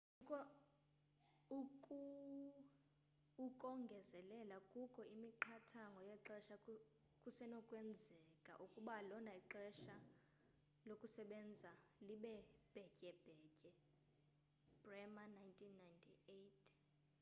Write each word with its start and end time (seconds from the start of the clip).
ukongezelela 3.47 4.55
kukho 4.71 5.01
imiqathango 5.15 5.99
yexesha 6.09 6.55
kusenokwenzeka 7.21 8.53
ukuba 8.65 8.95
lona 9.09 9.31
ixesha 9.41 9.95
lokusebenza 10.87 11.71
libe 12.07 12.35
bhetyebhetye. 12.73 13.71
bremer 14.83 15.27
1998 15.35 16.73